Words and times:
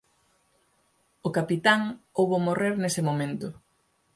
O 1.27 1.29
capitán 1.37 1.81
houbo 2.17 2.37
morrer 2.47 2.73
nese 2.77 3.01
momento. 3.09 3.47